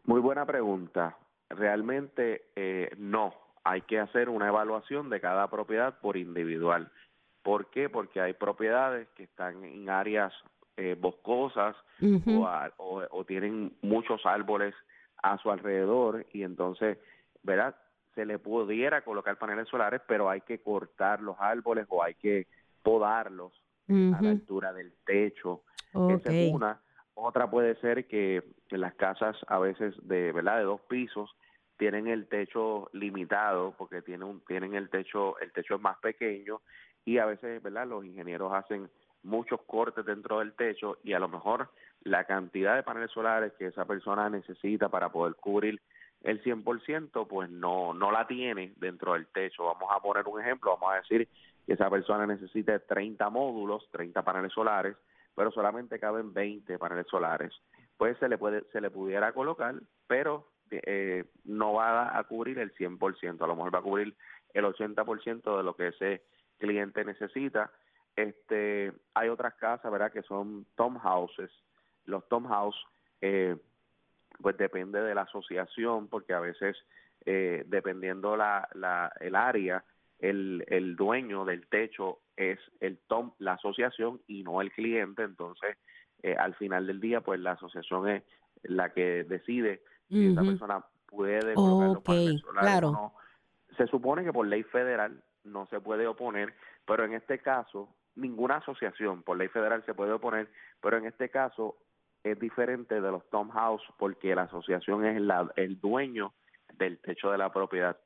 [0.07, 1.17] Muy buena pregunta.
[1.51, 3.35] Realmente eh, no.
[3.65, 6.91] Hay que hacer una evaluación de cada propiedad por individual.
[7.43, 7.89] ¿Por qué?
[7.89, 10.33] Porque hay propiedades que están en áreas
[10.77, 11.75] eh, boscosas
[12.39, 14.75] o, a- o- o tienen muchos árboles
[15.23, 16.99] a su alrededor y entonces,
[17.43, 17.75] ¿verdad?
[18.15, 22.47] Se le pudiera colocar paneles solares, pero hay que cortar los árboles o hay que
[22.83, 23.53] podarlos
[24.15, 25.63] a la altura del techo.
[26.11, 26.81] Esa es una.
[27.19, 31.35] Otra puede ser que las casas a veces de verdad de dos pisos
[31.79, 36.61] tienen el techo limitado porque tienen tienen el techo el techo es más pequeño
[37.07, 38.91] y a veces verdad los ingenieros hacen
[39.23, 41.71] muchos cortes dentro del techo y a lo mejor
[42.03, 45.81] la cantidad de paneles solares que esa persona necesita para poder cubrir
[46.23, 49.65] el 100% pues no no la tiene dentro del techo.
[49.65, 51.27] Vamos a poner un ejemplo, vamos a decir
[51.65, 54.97] que esa persona necesita 30 módulos, 30 paneles solares,
[55.37, 57.53] pero solamente caben 20 paneles solares.
[57.97, 59.77] Pues se le puede se le pudiera colocar,
[60.09, 64.17] pero eh, no va a cubrir el 100%, a lo mejor va a cubrir
[64.53, 66.23] el 80% de lo que ese
[66.59, 67.71] cliente necesita.
[68.17, 71.51] Este, hay otras casas, ¿verdad?, que son tom houses.
[72.07, 72.77] Los tom house
[73.21, 73.57] eh,
[74.41, 76.77] pues depende de la asociación, porque a veces,
[77.27, 79.85] eh, dependiendo la, la, el área,
[80.19, 85.77] el, el dueño del techo es el tom, la asociación y no el cliente, entonces
[86.23, 88.23] eh, al final del día, pues la asociación es
[88.63, 90.51] la que decide si esa Ujú.
[90.51, 92.89] persona puede colocar los Ok, paneles solares claro.
[92.89, 93.15] o no.
[93.77, 96.55] Se supone que por ley federal no se puede oponer,
[96.87, 100.49] pero en este caso, ninguna asociación por ley federal se puede oponer,
[100.81, 101.77] pero en este caso
[102.25, 106.33] es diferente de los Tom House porque la asociación es la- el dueño
[106.75, 107.97] del techo de la propiedad.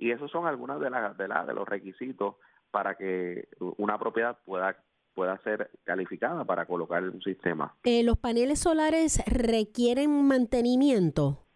[0.00, 2.36] Y esos son algunos de, la, de, la- de los requisitos
[2.70, 4.76] para que una propiedad pueda,
[5.14, 7.76] pueda ser calificada para colocar un sistema.
[7.84, 11.46] Eh, ¿Los paneles solares requieren mantenimiento?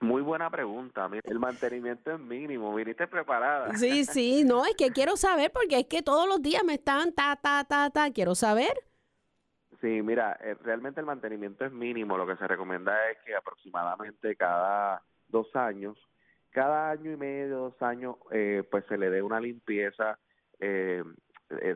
[0.00, 1.08] Muy buena pregunta.
[1.08, 2.74] Mira, El mantenimiento es mínimo.
[2.74, 3.74] Viniste preparada.
[3.76, 7.12] Sí, sí, no, es que quiero saber porque es que todos los días me están
[7.12, 8.72] ta, ta, ta, ta, quiero saber.
[9.80, 12.16] Sí, mira, eh, realmente el mantenimiento es mínimo.
[12.16, 15.96] Lo que se recomienda es que aproximadamente cada dos años,
[16.52, 20.18] cada año y medio, dos años, eh, pues se le dé una limpieza
[20.60, 21.02] eh,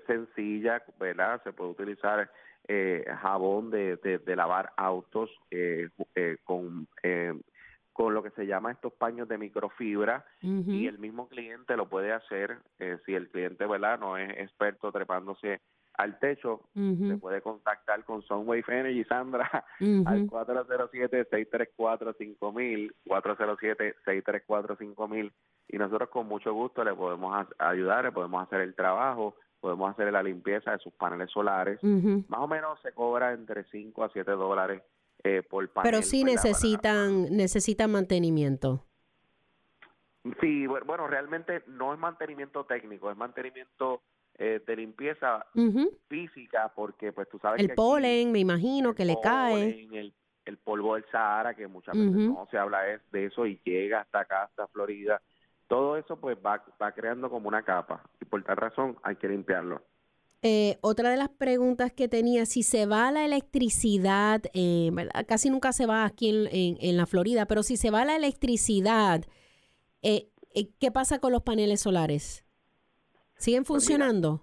[0.07, 1.43] sencilla, ¿verdad?
[1.43, 2.31] Se puede utilizar
[2.69, 7.35] eh, jabón de, de, de lavar autos eh, eh, con eh,
[7.93, 10.23] con lo que se llama estos paños de microfibra
[10.69, 14.93] y el mismo cliente lo puede hacer eh, si el cliente verdad no es experto
[14.93, 15.61] trepándose
[15.99, 20.03] al techo se puede contactar con Sunwave Energy Sandra Ujú.
[20.07, 25.33] al 407-634-5000 407-634-5000
[25.69, 30.13] y nosotros con mucho gusto le podemos ayudar, le podemos hacer el trabajo podemos hacer
[30.13, 31.83] la limpieza de sus paneles solares.
[31.83, 34.83] Más o menos se cobra entre 5 a 7 dólares
[35.25, 38.85] eh, por panel Pero sí necesitan, necesitan mantenimiento.
[40.41, 44.03] Sí, bu- bueno, realmente no es mantenimiento técnico, es mantenimiento
[44.39, 45.47] eh, de limpieza
[46.09, 49.89] física, porque pues tú sabes El que aquí polen, me imagino, que le cae.
[49.93, 50.13] el,
[50.45, 54.21] el polvo del Sahara, que muchas veces no se habla de eso y llega hasta
[54.21, 55.21] acá, hasta Florida,
[55.69, 59.29] todo eso pues va, va creando como una capa y por tal razón hay que
[59.29, 59.83] limpiarlo.
[60.43, 64.93] Eh, otra de las preguntas que tenía, si se va la electricidad, eh,
[65.27, 68.15] casi nunca se va aquí en, en- en la Florida, pero si se va la
[68.15, 69.25] electricidad,
[70.03, 72.46] eh, eh, ¿qué pasa con los paneles solares?
[73.37, 74.43] ¿Siguen Pues mira, funcionando?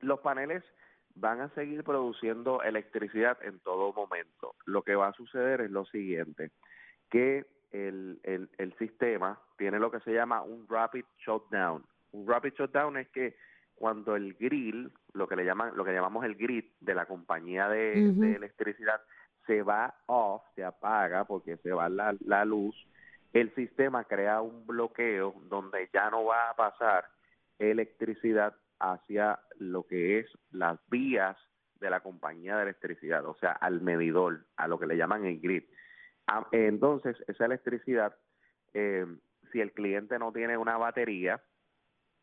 [0.00, 0.64] los paneles
[1.14, 4.54] van a seguir produciendo electricidad en todo momento.
[4.64, 6.50] Lo que va a suceder es lo siguiente,
[7.10, 11.84] que el, el, el sistema tiene lo que se llama un rapid shutdown.
[12.12, 13.36] Un rapid shutdown es que
[13.74, 17.68] cuando el grill, lo que le llaman, lo que llamamos el grid de la compañía
[17.68, 19.00] de, de electricidad,
[19.46, 22.74] se va off, se apaga porque se va la, la luz,
[23.32, 27.04] el sistema crea un bloqueo donde ya no va a pasar
[27.60, 31.36] electricidad hacia lo que es las vías
[31.78, 35.40] de la compañía de electricidad, o sea, al medidor, a lo que le llaman el
[35.40, 35.64] grid.
[36.26, 38.16] Ah, Entonces, esa electricidad,
[38.74, 39.06] eh,
[39.52, 41.42] si el cliente no tiene una batería,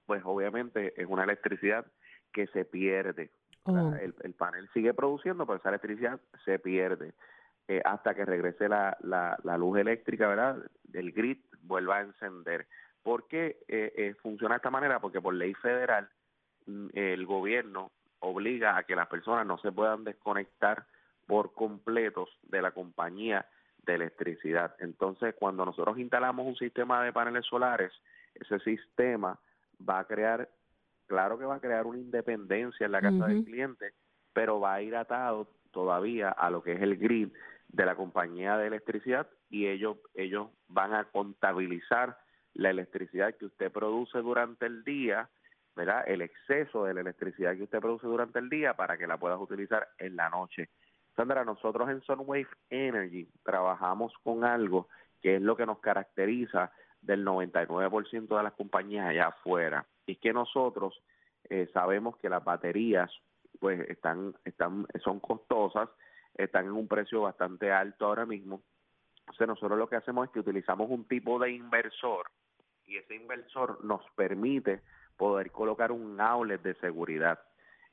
[0.05, 1.85] pues obviamente es una electricidad
[2.31, 3.31] que se pierde.
[3.63, 3.93] Oh.
[3.95, 7.13] El, el panel sigue produciendo, pero esa electricidad se pierde
[7.67, 10.57] eh, hasta que regrese la, la, la luz eléctrica, ¿verdad?
[10.93, 12.67] El grid vuelva a encender.
[13.07, 14.99] ¿Por qué eh, eh, funciona de esta manera?
[14.99, 16.09] Porque por ley federal
[16.65, 17.89] mm, el gobierno
[18.19, 20.85] obliga a que las personas no se puedan desconectar
[21.25, 23.45] por completos de la compañía
[23.85, 24.75] de electricidad.
[24.79, 27.93] Entonces, cuando nosotros instalamos un sistema de paneles solares,
[28.35, 29.39] ese sistema
[29.89, 30.49] va a crear,
[31.05, 33.93] claro que va a crear una independencia en la casa del cliente,
[34.33, 37.29] pero va a ir atado todavía a lo que es el grid
[37.69, 42.17] de la compañía de electricidad y ellos ellos van a contabilizar
[42.57, 45.29] la electricidad que usted produce durante el día,
[45.75, 46.03] ¿verdad?
[46.07, 49.39] El exceso de la electricidad que usted produce durante el día para que la puedas
[49.39, 50.69] utilizar en la noche.
[51.15, 54.87] Sandra, nosotros en Sunwave Energy trabajamos con algo
[55.21, 59.85] que es lo que nos caracteriza del 99% de las compañías allá afuera.
[60.07, 60.99] Y que nosotros
[61.49, 63.11] eh, sabemos que las baterías
[63.59, 65.89] pues están, están, son costosas,
[66.33, 68.61] están en un precio bastante alto ahora mismo.
[69.19, 72.27] Entonces nosotros lo que hacemos es que utilizamos un tipo de inversor
[72.87, 74.81] y ese inversor nos permite
[75.17, 77.39] poder colocar un outlet de seguridad.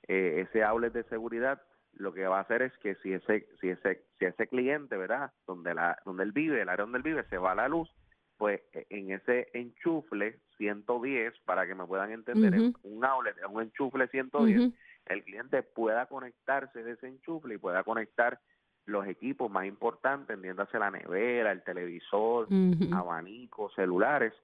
[0.06, 1.60] Eh, ese outlet de seguridad
[1.94, 5.32] lo que va a hacer es que si ese si ese si ese cliente, ¿verdad?
[5.46, 7.88] Donde la donde él vive, el área donde él vive se va la luz,
[8.36, 13.62] pues eh, en ese enchufle 110 para que me puedan entender, un outlet es un
[13.62, 14.74] enchufle 110, Ujú.
[15.06, 18.40] el cliente pueda conectarse de ese enchufle y pueda conectar
[18.86, 22.92] los equipos más importantes, entiéndase la nevera, el televisor, Ujú.
[22.92, 24.34] abanicos, celulares,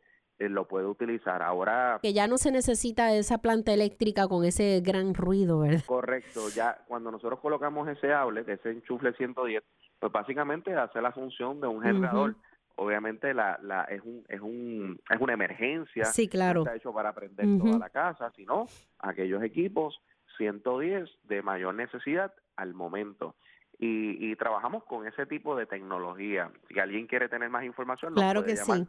[0.49, 1.43] lo puede utilizar.
[1.43, 5.82] Ahora Que ya no se necesita esa planta eléctrica con ese gran ruido, ¿verdad?
[5.86, 9.62] Correcto, ya cuando nosotros colocamos ese outlet, ese enchufle 110,
[9.99, 12.34] pues básicamente hace la función de un generador.
[12.76, 16.07] Obviamente la, la es un es un es una emergencia.
[16.07, 16.61] Sí, claro.
[16.61, 18.66] No está hecho para prender toda la casa, sino
[19.01, 20.01] aquellos equipos
[20.38, 23.34] 110 de mayor necesidad al momento.
[23.78, 26.51] Y, y trabajamos con ese tipo de tecnología.
[26.68, 28.88] Si alguien quiere tener más información, nos Claro puede que llamar sí.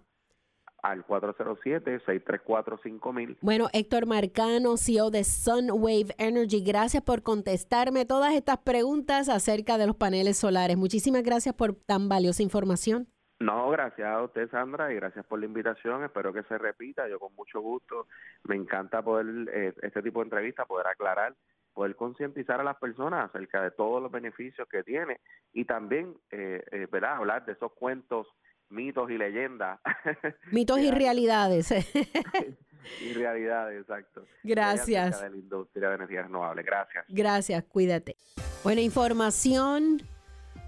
[0.81, 3.37] Al 407-634-5000.
[3.41, 9.87] Bueno, Héctor Marcano, CEO de Sunwave Energy, gracias por contestarme todas estas preguntas acerca de
[9.87, 10.77] los paneles solares.
[10.77, 13.07] Muchísimas gracias por tan valiosa información.
[13.41, 16.03] No, gracias a usted, Sandra, y gracias por la invitación.
[16.03, 17.09] Espero que se repita.
[17.09, 18.05] Yo con mucho gusto.
[18.43, 21.33] Me encanta poder, eh, este tipo de entrevistas, poder aclarar,
[21.73, 25.21] poder concientizar a las personas acerca de todos los beneficios que tiene
[25.53, 27.15] y también, eh, eh, ¿verdad?
[27.15, 28.27] Hablar de esos cuentos,
[28.71, 29.79] mitos y leyendas
[30.51, 31.71] Mitos y realidades.
[33.01, 34.25] y realidades, exacto.
[34.43, 35.21] Gracias.
[35.21, 36.65] De la industria de energías renovables.
[36.65, 37.05] Gracias.
[37.09, 38.15] Gracias, cuídate.
[38.63, 40.01] Buena información.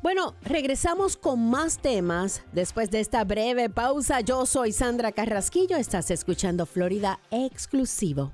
[0.01, 4.19] Bueno, regresamos con más temas después de esta breve pausa.
[4.19, 8.33] Yo soy Sandra Carrasquillo, estás escuchando Florida Exclusivo.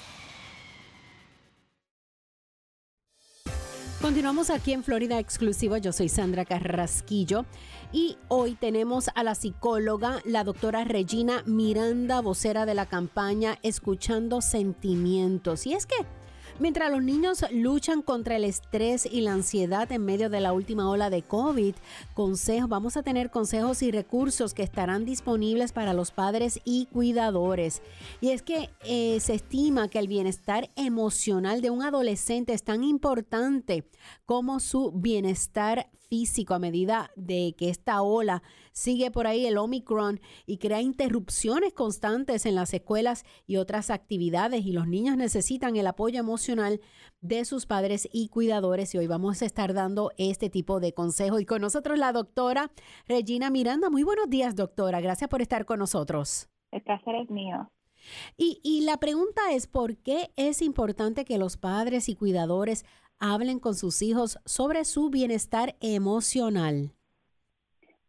[4.03, 5.79] Continuamos aquí en Florida Exclusiva.
[5.79, 7.47] Yo soy Sandra Carrasquillo
[7.95, 14.43] y hoy tenemos a la psicóloga, la doctora Regina Miranda, vocera de la campaña Escuchando
[14.43, 15.65] Sentimientos.
[15.65, 15.95] Y es que
[16.61, 20.89] Mientras los niños luchan contra el estrés y la ansiedad en medio de la última
[20.89, 21.75] ola de COVID,
[22.15, 27.83] consejos, vamos a tener consejos y recursos que estarán disponibles para los padres y cuidadores.
[28.21, 32.85] Y es que eh, se estima que el bienestar emocional de un adolescente es tan
[32.85, 33.91] importante
[34.25, 40.21] como su bienestar físico a medida de que esta ola sigue por ahí el Omicron
[40.47, 45.89] y crea interrupciones constantes en las escuelas y otras actividades y los niños necesitan el
[45.89, 46.81] apoyo emocional
[47.21, 51.41] de sus padres y cuidadores y hoy vamos a estar dando este tipo de consejo
[51.41, 52.71] y con nosotros la doctora
[53.09, 53.91] Regina Miranda.
[53.91, 56.49] Muy buenos días doctora, gracias por estar con nosotros.
[56.71, 57.73] El placer es mío.
[58.37, 62.85] Y, y la pregunta es, ¿por qué es importante que los padres y cuidadores
[63.25, 66.91] hablen con sus hijos sobre su bienestar emocional?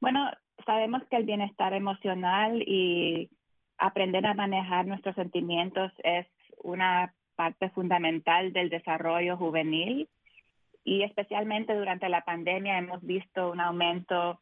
[0.01, 0.29] Bueno,
[0.65, 3.29] sabemos que el bienestar emocional y
[3.77, 6.27] aprender a manejar nuestros sentimientos es
[6.61, 10.09] una parte fundamental del desarrollo juvenil
[10.83, 14.41] y especialmente durante la pandemia hemos visto un aumento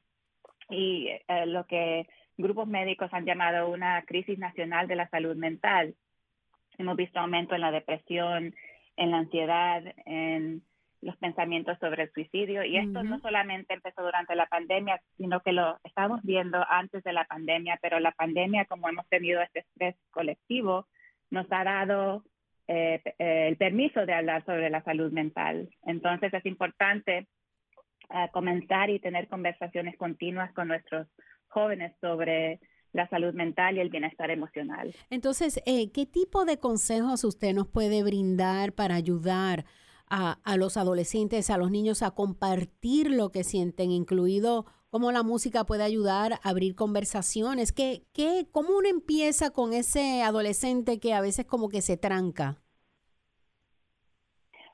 [0.70, 2.08] y eh, lo que
[2.38, 5.94] grupos médicos han llamado una crisis nacional de la salud mental.
[6.80, 8.56] Hemos visto aumento en la depresión,
[8.98, 10.64] en la ansiedad, en
[11.02, 12.64] los pensamientos sobre el suicidio.
[12.64, 17.14] Y esto no solamente empezó durante la pandemia, sino que lo estábamos viendo antes de
[17.14, 20.88] la pandemia, pero la pandemia, como hemos tenido este estrés colectivo,
[21.30, 22.24] nos ha dado
[22.68, 25.70] eh, eh, el permiso de hablar sobre la salud mental.
[25.86, 27.28] Entonces es importante
[28.10, 31.08] eh, comenzar y tener conversaciones continuas con nuestros
[31.48, 32.60] jóvenes sobre
[32.94, 34.96] la salud mental y el bienestar emocional.
[35.10, 39.66] Entonces, ¿qué tipo de consejos usted nos puede brindar para ayudar
[40.10, 45.64] a, los adolescentes, a los niños a compartir lo que sienten, incluido cómo la música
[45.64, 47.72] puede ayudar a abrir conversaciones.
[47.72, 52.58] ¿Qué, qué, ¿Cómo uno empieza con ese adolescente que a veces como que se tranca?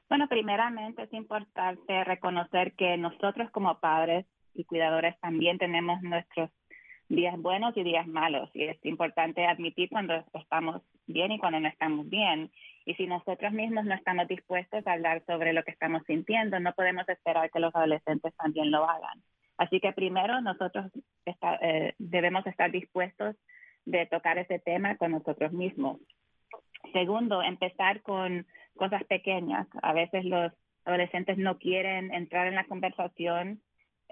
[0.10, 6.50] Bueno, primeramente es importante reconocer que nosotros como padres y cuidadores también tenemos nuestros
[7.10, 11.68] días buenos y días malos y es importante admitir cuando estamos bien y cuando no
[11.68, 12.52] estamos bien.
[12.86, 16.74] Y si nosotros mismos no estamos dispuestos a hablar sobre lo que estamos sintiendo, no
[16.74, 19.22] podemos esperar que los adolescentes también lo hagan.
[19.58, 20.92] Así que primero nosotros
[21.62, 23.36] eh, debemos estar dispuestos
[23.86, 25.98] de tocar ese tema con nosotros mismos.
[26.94, 28.46] Segundo, empezar con
[28.76, 29.68] cosas pequeñas.
[29.82, 30.54] A veces los
[30.86, 33.62] adolescentes no quieren entrar en la conversación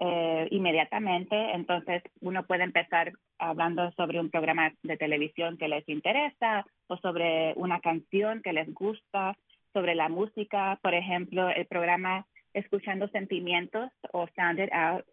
[0.00, 6.64] eh, inmediatamente, entonces uno puede empezar hablando sobre un programa de televisión que les interesa
[6.86, 9.36] o sobre una canción que les gusta,
[9.72, 15.04] sobre la música, por ejemplo, el programa Escuchando Sentimientos o Sounded Out.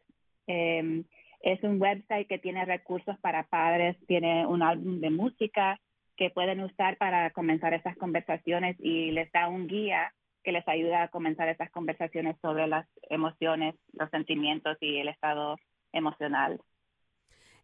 [0.47, 1.03] Em,
[1.41, 5.79] es un website que tiene recursos para padres, tiene un álbum de música
[6.15, 10.13] que pueden usar para comenzar esas conversaciones y les da un guía
[10.46, 15.58] que les ayuda a comenzar esas conversaciones sobre las emociones, los sentimientos y el estado
[15.91, 16.62] emocional.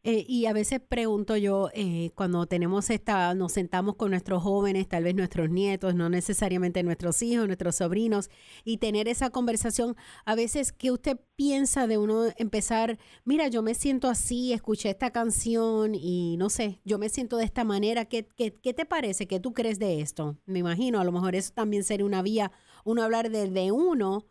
[0.03, 4.87] Eh, y a veces pregunto yo, eh, cuando tenemos esta, nos sentamos con nuestros jóvenes,
[4.87, 8.31] tal vez nuestros nietos, no necesariamente nuestros hijos, nuestros sobrinos,
[8.63, 13.75] y tener esa conversación, a veces, ¿qué usted piensa de uno empezar, mira, yo me
[13.75, 18.27] siento así, escuché esta canción y no sé, yo me siento de esta manera, ¿qué,
[18.35, 19.27] qué, qué te parece?
[19.27, 20.35] ¿Qué tú crees de esto?
[20.47, 22.51] Me imagino, a lo mejor eso también sería una vía,
[22.85, 24.25] uno hablar de, de uno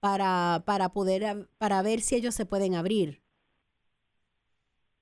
[0.00, 3.20] para, para poder, para ver si ellos se pueden abrir.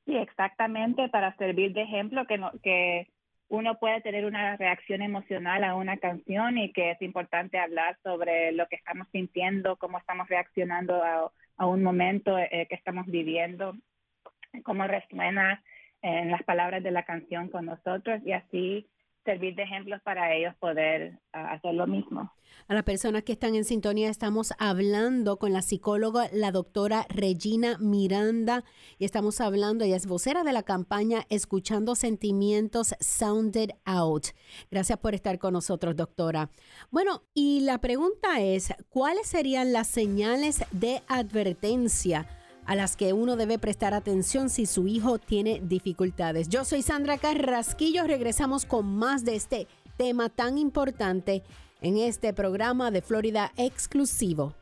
[0.04, 3.08] Sí, exactamente, para servir de ejemplo que, que
[3.48, 8.52] uno puede tener una reacción emocional a una canción y que es importante hablar sobre
[8.52, 13.74] lo que estamos sintiendo, cómo estamos reaccionando a, un momento eh, que estamos viviendo,
[14.64, 15.62] cómo resuena
[16.00, 18.88] en las palabras de la canción con nosotros y así
[19.24, 22.30] servir de ejemplos para ellos poder ah, hacer lo mismo.
[22.68, 27.76] A las personas que están en sintonía, estamos hablando con la psicóloga, la doctora Regina
[27.78, 28.64] Miranda,
[28.98, 34.28] y estamos hablando, ella es vocera de la campaña Escuchando Sentimientos Sounded Out.
[34.70, 36.50] Gracias por estar con nosotros, doctora.
[36.90, 42.26] Bueno, y la pregunta es, ¿cuáles serían las señales de advertencia?
[42.66, 46.48] A las que uno debe prestar atención si su hijo tiene dificultades.
[46.48, 51.42] Yo soy Sandra Carrasquillo, regresamos con más de este tema tan importante
[51.80, 54.54] en este programa de Florida exclusivo.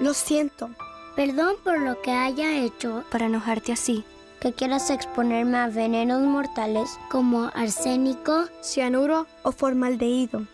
[0.00, 0.70] Lo siento.
[1.14, 4.02] Perdón por lo que haya hecho para enojarte así.
[4.40, 10.46] Que quieras exponerme a venenos mortales como arsénico, cianuro o formaldehído.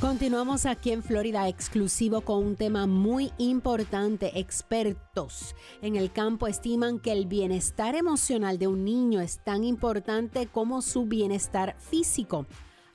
[0.00, 4.38] Continuamos aquí en Florida exclusivo con un tema muy importante.
[4.40, 10.48] Expertos en el campo estiman que el bienestar emocional de un niño es tan importante
[10.48, 12.44] como su bienestar físico.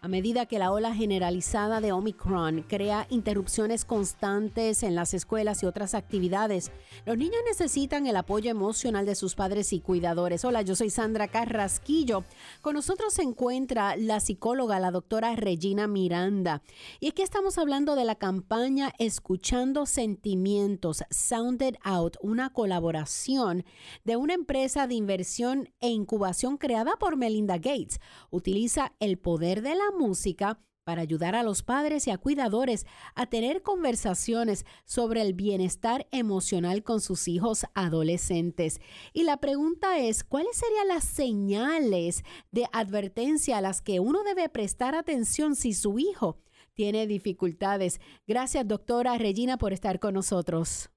[0.01, 5.65] A medida que la ola generalizada de Omicron crea interrupciones constantes en las escuelas y
[5.65, 6.71] otras actividades,
[7.05, 10.45] los niños necesitan el apoyo emocional de sus padres y cuidadores.
[10.45, 12.23] Hola, yo soy Sandra Carrasquillo.
[12.61, 16.61] Con nosotros se encuentra la psicóloga, la doctora Regina Miranda.
[17.01, 23.65] Y aquí estamos hablando de la campaña Escuchando Sentimientos, Sounded Out, una colaboración
[24.05, 27.99] de una empresa de inversión e incubación creada por Melinda Gates.
[28.29, 30.59] Utiliza el poder de la música
[30.89, 36.81] para ayudar a los padres y a cuidadores a tener conversaciones sobre el bienestar emocional
[36.81, 38.81] con sus hijos adolescentes.
[39.13, 44.49] Y la pregunta es, ¿cuáles serían las señales de advertencia a las que uno debe
[44.49, 46.39] prestar atención si su hijo
[46.73, 48.01] tiene dificultades?
[48.25, 50.89] Gracias, doctora Regina, por estar con nosotros.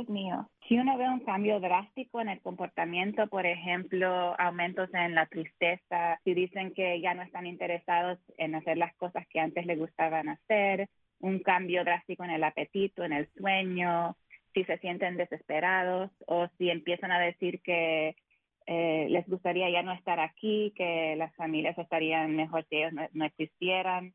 [0.00, 0.48] es mío.
[0.68, 6.20] Si uno ve un cambio drástico en el comportamiento, por ejemplo, aumentos en la tristeza,
[6.24, 10.28] si dicen que ya no están interesados en hacer las cosas que antes les gustaban
[10.28, 10.90] hacer,
[11.20, 14.14] un cambio drástico en el apetito, en el sueño,
[14.52, 18.14] si se sienten desesperados o si empiezan a decir que
[18.66, 23.08] eh, les gustaría ya no estar aquí, que las familias estarían mejor si ellos no,
[23.14, 24.12] no existieran.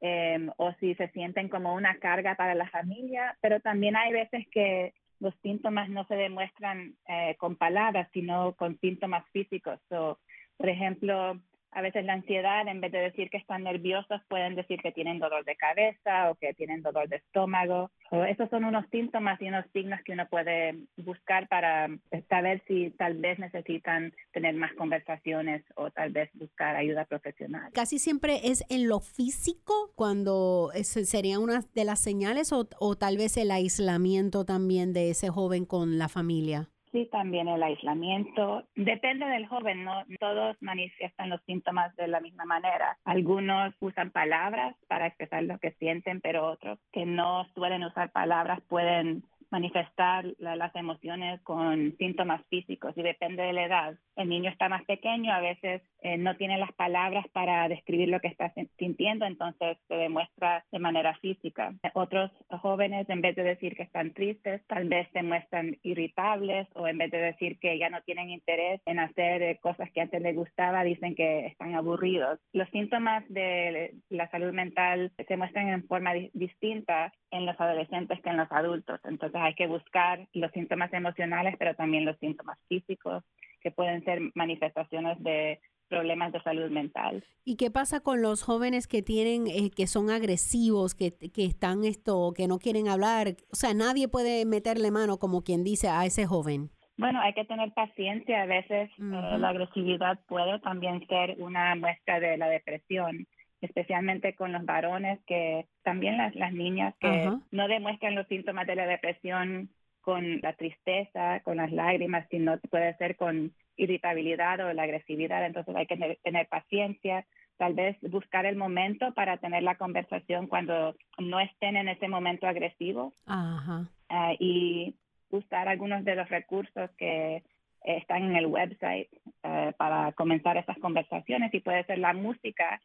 [0.00, 4.46] Em, o si se sienten como una carga para la familia, pero también hay veces
[4.52, 9.80] que los síntomas no se demuestran eh, con palabras, sino con síntomas físicos.
[9.88, 10.18] So,
[10.56, 11.40] por ejemplo,
[11.70, 15.18] a veces la ansiedad, en vez de decir que están nerviosos, pueden decir que tienen
[15.18, 17.90] dolor de cabeza o que tienen dolor de estómago.
[18.10, 21.88] O esos son unos síntomas y unos signos que uno puede buscar para
[22.28, 27.70] saber si tal vez necesitan tener más conversaciones o tal vez buscar ayuda profesional.
[27.72, 33.18] Casi siempre es en lo físico cuando sería una de las señales o, o tal
[33.18, 36.70] vez el aislamiento también de ese joven con la familia.
[37.06, 38.64] También el aislamiento.
[38.74, 42.98] Depende del joven, no todos manifiestan los síntomas de la misma manera.
[43.04, 48.60] Algunos usan palabras para expresar lo que sienten, pero otros que no suelen usar palabras
[48.68, 53.98] pueden manifestar las emociones con síntomas físicos y depende de la edad.
[54.16, 58.20] El niño está más pequeño, a veces eh, no tiene las palabras para describir lo
[58.20, 61.74] que está sintiendo, entonces se demuestra de manera física.
[61.94, 62.30] Otros
[62.60, 66.98] jóvenes, en vez de decir que están tristes, tal vez se muestran irritables o en
[66.98, 70.36] vez de decir que ya no tienen interés en hacer eh, cosas que antes les
[70.36, 72.38] gustaba, dicen que están aburridos.
[72.52, 78.30] Los síntomas de la salud mental se muestran en forma distinta en los adolescentes que
[78.30, 79.00] en los adultos.
[79.04, 83.24] Entonces hay que buscar los síntomas emocionales, pero también los síntomas físicos,
[83.60, 87.24] que pueden ser manifestaciones de problemas de salud mental.
[87.44, 91.84] ¿Y qué pasa con los jóvenes que tienen, eh, que son agresivos, que, que están
[91.84, 93.28] esto, que no quieren hablar?
[93.50, 96.70] O sea, nadie puede meterle mano, como quien dice, a ese joven.
[96.98, 98.42] Bueno, hay que tener paciencia.
[98.42, 103.26] A veces eh, la agresividad puede también ser una muestra de la depresión
[103.60, 108.76] especialmente con los varones, que también las, las niñas que no demuestran los síntomas de
[108.76, 114.84] la depresión con la tristeza, con las lágrimas, sino puede ser con irritabilidad o la
[114.84, 115.44] agresividad.
[115.44, 120.96] Entonces hay que tener, paciencia, tal vez buscar el momento para tener la conversación cuando
[121.18, 123.88] no estén en ese momento agresivo Ajá.
[124.08, 124.94] Ah, y
[125.30, 127.42] usar algunos de los recursos que
[127.82, 129.08] están en el website
[129.42, 132.80] eh, para comenzar esas conversaciones y puede ser la música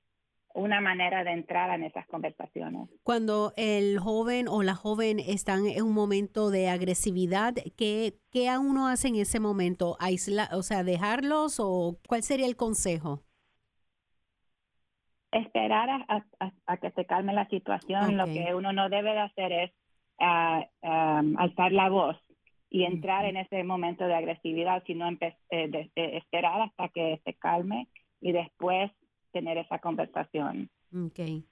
[0.54, 2.90] una manera de entrar en esas conversaciones.
[3.04, 8.60] Cuando el joven o la joven están en un momento de agresividad, ¿qué, qué a
[8.60, 9.98] uno hace en ese momento?
[10.00, 13.24] ¿Aisla, o sea, dejarlos o cuál sería el consejo?
[15.32, 18.18] Esperar a, que se calme la situación.
[18.18, 19.72] Lo que uno no debe de hacer es
[20.20, 20.64] ah,
[21.38, 22.16] alzar la voz
[22.70, 27.88] y entrar en ese momento de agresividad, sino eh, esperar hasta que se calme
[28.20, 28.92] y después
[29.54, 30.70] tener esa conversación.
[30.94, 31.46] Ok.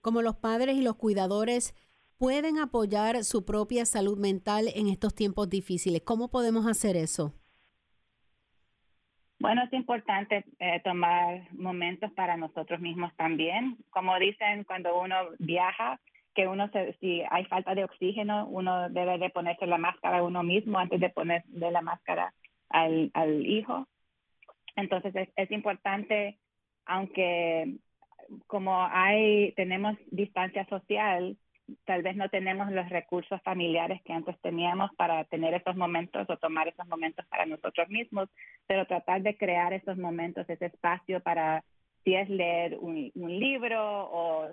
[0.00, 1.74] Como los padres y los cuidadores
[2.18, 7.34] pueden apoyar su propia salud mental en estos tiempos difíciles, ¿cómo podemos hacer eso?
[9.40, 13.76] Bueno, es importante eh, tomar momentos para nosotros mismos también.
[13.90, 16.00] Como dicen, cuando uno viaja,
[16.34, 20.42] que uno se, si hay falta de oxígeno, uno debe de ponerse la máscara uno
[20.42, 22.34] mismo antes de ponerle la máscara
[22.68, 23.86] al, al hijo.
[24.74, 26.36] Entonces es, es importante
[26.88, 27.76] aunque
[28.46, 31.36] como hay, tenemos distancia social,
[31.84, 36.36] tal vez no tenemos los recursos familiares que antes teníamos para tener esos momentos o
[36.38, 38.28] tomar esos momentos para nosotros mismos,
[38.66, 41.62] pero tratar de crear esos momentos, ese espacio para
[42.04, 44.48] si es leer un, libro o